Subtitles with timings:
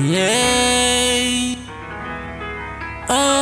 [0.00, 1.54] Yeah.
[3.10, 3.41] Oh.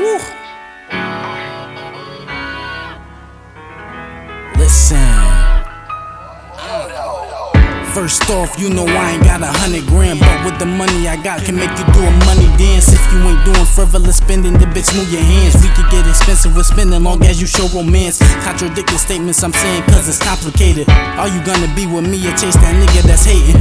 [0.00, 0.39] Ух!
[8.00, 11.20] First off, you know I ain't got a hundred grand, but with the money I
[11.20, 12.88] got, can make you do a money dance.
[12.88, 15.60] If you ain't doing frivolous spending, the bitch move your hands.
[15.60, 18.16] We could get expensive with spending, long as you show romance.
[18.40, 20.88] Contradicting statements I'm saying, cause it's complicated.
[20.88, 23.60] Are you gonna be with me or chase that nigga that's hating?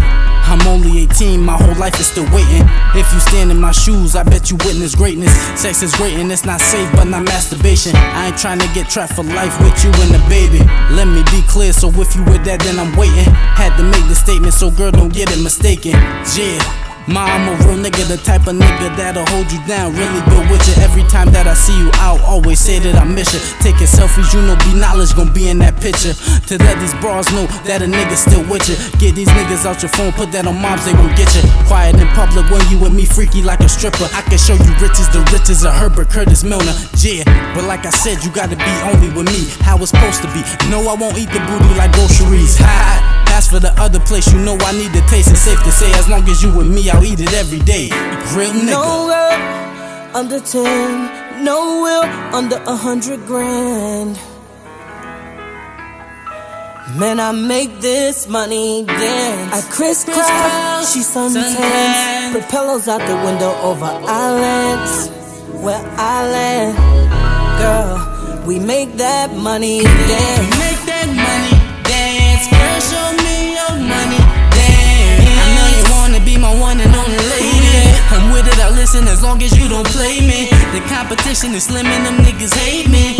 [0.49, 2.65] I'm only 18, my whole life is still waiting.
[2.98, 5.29] If you stand in my shoes, I bet you witness greatness.
[5.54, 7.95] Sex is great and it's not safe, but not masturbation.
[7.95, 10.57] I ain't trying to get trapped for life with you and the baby.
[10.95, 13.29] Let me be clear, so if you with that, then I'm waiting.
[13.54, 15.94] Had to make the statement, so girl, don't get it mistaken.
[16.38, 16.88] Yeah.
[17.10, 19.98] Ma, I'm a real nigga, the type of nigga that'll hold you down.
[19.98, 20.77] Really good with you.
[20.85, 23.41] Every time that I see you out, always say that I miss you.
[23.66, 26.13] Taking selfies, you know, B Knowledge gon' be in that picture.
[26.13, 28.77] To let these bras know that a nigga still with you.
[29.01, 31.41] Get these niggas out your phone, put that on moms, they gon' get you.
[31.66, 34.05] Quiet in public when you with me, freaky like a stripper.
[34.13, 36.77] I can show you riches, the riches of Herbert Curtis Milner.
[37.01, 37.26] Yeah,
[37.57, 40.46] but like I said, you gotta be only with me, how it's supposed to be.
[40.70, 42.62] No, I won't eat the booty like groceries.
[42.62, 43.18] Ha!
[43.40, 45.32] As for the other place, you know I need the taste.
[45.32, 47.87] It's safe to say, as long as you with me, I'll eat it every day.
[48.35, 48.75] Real nigga.
[48.75, 52.03] No girl under 10, no will
[52.35, 54.19] under a hundred grand.
[56.99, 59.53] Man, I make this money dance.
[59.53, 61.55] I crisscross, she suntans.
[61.55, 62.31] Suntan.
[62.33, 65.09] Propellers out the window over islands.
[65.63, 66.77] Where I land,
[67.61, 70.69] girl, we make that money dance.
[79.07, 80.49] As long as you don't play me.
[80.73, 83.15] The competition is slim and them niggas hate me.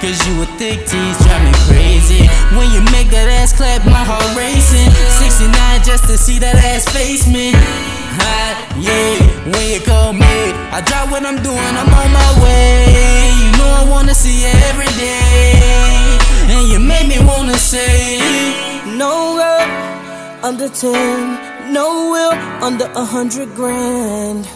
[0.00, 2.28] Cause you a thick tease, drive me crazy.
[2.54, 4.90] When you make that ass clap, my heart racing.
[5.18, 5.50] 69
[5.82, 7.52] just to see that ass face me.
[8.20, 9.18] Hot, yeah,
[9.50, 10.36] when you call me,
[10.70, 13.32] I drop what I'm doing, I'm on my way.
[13.40, 15.56] You know I wanna see you every day.
[16.52, 18.20] And you make me wanna say,
[18.94, 19.64] No girl
[20.44, 24.46] under 10, no will under a hundred grand.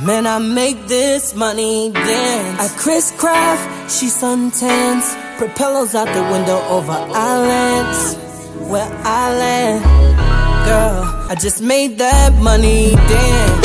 [0.00, 2.58] Man, I make this money dance.
[2.58, 3.60] I crisscross,
[3.94, 5.04] she suntans.
[5.36, 8.16] Propellers out the window over islands.
[8.70, 9.84] Where I land,
[10.64, 13.61] girl, I just made that money dance.